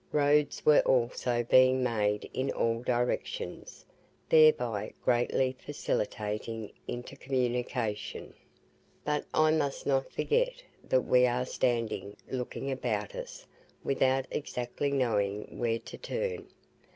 Roads 0.13 0.65
were 0.65 0.79
also 0.79 1.43
being 1.43 1.83
made 1.83 2.27
in 2.33 2.49
all 2.53 2.81
directions, 2.81 3.85
thereby 4.29 4.91
greatly 5.05 5.55
facilitating 5.63 6.71
intercommunication. 6.87 8.33
But 9.05 9.25
I 9.31 9.51
must 9.51 9.85
not 9.85 10.11
forget 10.11 10.63
that 10.89 11.01
we 11.01 11.27
are 11.27 11.45
standing 11.45 12.17
looking 12.27 12.71
about 12.71 13.13
us 13.13 13.45
without 13.83 14.25
exactly 14.31 14.89
knowing 14.89 15.59
where 15.59 15.77
to 15.77 15.97
turn. 15.99 16.47